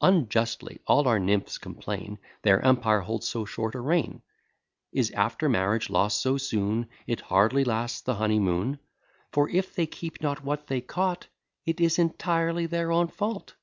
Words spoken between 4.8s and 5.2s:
Is,